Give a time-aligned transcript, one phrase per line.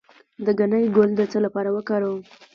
[0.45, 2.19] د ګنی ګل د څه لپاره وکاروم؟